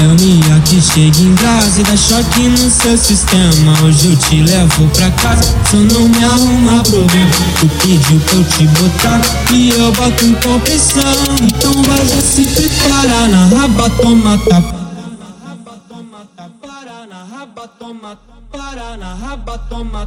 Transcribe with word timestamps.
É 0.00 0.06
o 0.06 0.14
Nia 0.14 0.60
que 0.64 0.80
chega 0.80 1.20
em 1.20 1.34
casa 1.34 1.80
e 1.80 1.84
dá 1.84 1.94
choque 1.94 2.48
no 2.48 2.70
seu 2.70 2.96
sistema. 2.96 3.82
Hoje 3.84 4.08
eu 4.08 4.16
te 4.16 4.42
levo 4.42 4.88
pra 4.88 5.10
casa, 5.10 5.54
só 5.70 5.76
não 5.76 6.08
me 6.08 6.24
arruma 6.24 6.82
problema. 6.82 7.30
Tu 7.60 7.68
pediu 7.82 8.18
pra 8.20 8.36
eu 8.36 8.44
te 8.44 8.66
botar 8.68 9.20
e 9.52 9.70
eu 9.70 9.92
boto 9.92 10.24
em 10.24 10.34
compressão. 10.36 11.02
Então 11.42 11.82
vai 11.82 12.06
já 12.06 12.22
se 12.22 12.46
preparar 12.46 13.28
na 13.28 13.46
raba, 13.46 13.90
toma 13.90 14.38
tapa. 14.38 14.80
Raba, 15.44 15.78
toma, 15.88 16.26
para 16.50 17.06
na 17.06 17.24
raba, 17.24 17.68
toma, 17.68 18.18
para 18.50 18.96
na 18.96 19.14
raba, 19.14 19.58
toma 19.68 20.00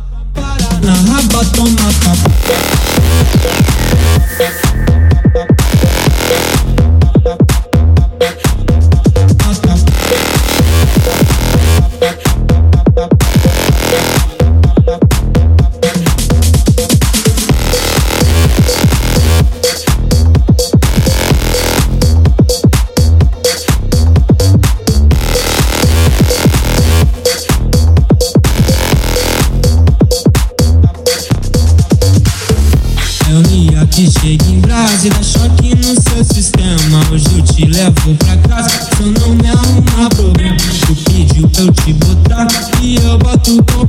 chega 34.93 35.07
em 35.07 35.07
brasa 35.07 35.07
e 35.07 35.09
dá 35.09 35.23
choque 35.23 35.75
no 35.75 36.01
seu 36.01 36.23
sistema. 36.23 37.11
Hoje 37.11 37.25
eu 37.35 37.41
te 37.41 37.65
levo 37.65 38.15
pra 38.15 38.37
casa, 38.37 38.69
só 38.69 39.03
não 39.03 39.35
me 39.35 39.49
arruma 39.49 40.09
problema. 40.09 40.57
Tu 40.85 40.95
pediu 41.11 41.47
pra 41.49 41.63
eu 41.63 41.73
te 41.73 41.93
botar 41.93 42.47
e 42.81 42.95
eu 42.95 43.17
boto 43.17 43.63
com. 43.63 43.83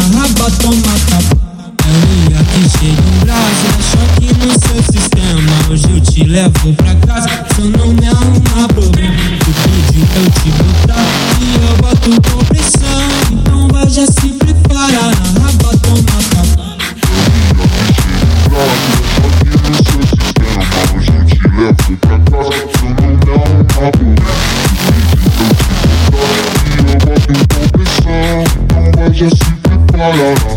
Raba 0.00 0.50
toma 0.60 0.94
tapa. 1.08 1.36
O 1.84 1.92
Nia 2.06 2.40
que 2.44 2.62
chega 2.78 3.02
em 3.02 3.18
brasa, 3.24 3.68
choque 3.90 4.28
no 4.34 4.50
seu 4.66 4.80
sistema. 4.92 5.54
Hoje 5.70 5.88
eu 5.90 6.00
te 6.00 6.24
levo 6.24 6.74
pra 6.74 6.94
casa, 7.06 7.28
só 7.54 7.62
não 7.62 7.88
me 7.88 8.06
arruma 8.06 8.39
no, 30.12 30.34
no. 30.34 30.49